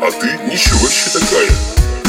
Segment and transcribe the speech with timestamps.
[0.00, 1.50] А ты ничего вообще такая.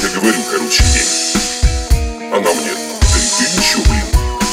[0.02, 2.31] Я говорю, короче, ей.
[2.31, 4.05] Она мне, да и ты ничего, блин.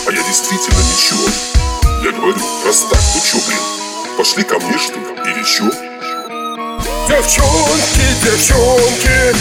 [0.08, 1.28] А я действительно ничего
[2.02, 4.16] Я говорю, раз так, то чё, блин?
[4.18, 5.70] Пошли ко мне, что ли, или чё?
[7.06, 9.36] Девчонки, девчонки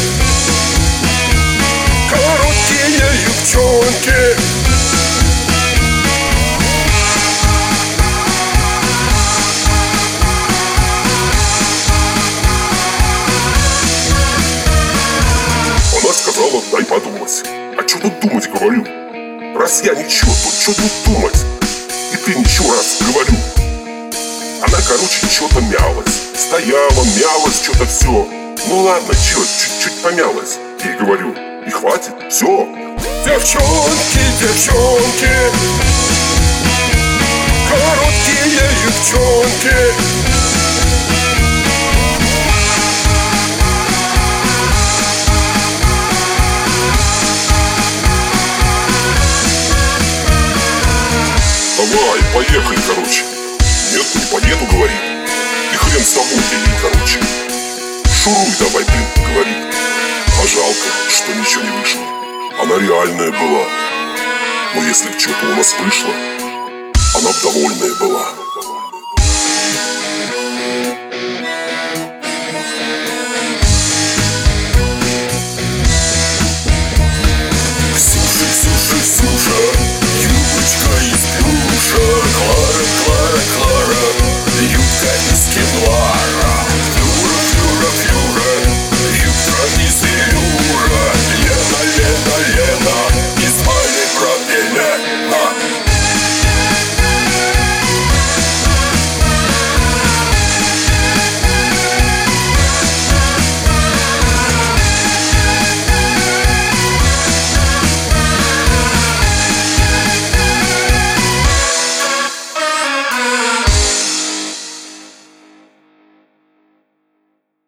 [2.11, 3.14] Короткие
[17.25, 17.43] подумать
[17.77, 18.85] А что тут думать, говорю?
[19.57, 21.45] Раз я ничего, то что тут думать?
[22.13, 23.37] И ты ничего раз, говорю.
[24.61, 26.21] Она, короче, что-то мялась.
[26.35, 28.27] Стояла, мялась, что-то все
[28.67, 30.57] Ну ладно, чё, чуть-чуть помялась.
[30.83, 31.33] Ей говорю,
[31.65, 32.67] и хватит, все
[33.25, 35.33] Девчонки, девчонки
[37.69, 40.04] Короткие юбчонки
[51.95, 53.23] Давай, поехали, короче.
[53.93, 54.97] Нет, не поеду, говорит
[55.71, 57.19] И хрен с тобой, Денин, короче.
[58.21, 62.01] Шуруй давай, блин, говорит А жалко, что ничего не вышло.
[62.61, 63.65] Она реальная была.
[64.75, 66.13] Но если б что-то у нас вышло
[67.15, 68.44] Она довольная была